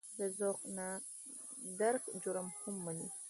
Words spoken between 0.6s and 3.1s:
د نه درک جرم هم ومني.